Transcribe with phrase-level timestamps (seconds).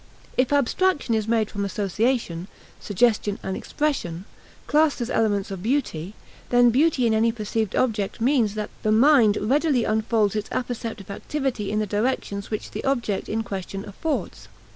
[0.35, 2.47] If abstraction is made from association,
[2.79, 4.25] suggestion, and "expression,"
[4.65, 6.15] classed as elements of beauty,
[6.49, 11.69] then beauty in any perceived object means that the mind readily unfolds its apperceptive activity
[11.69, 14.47] in the directions which the object in question affords.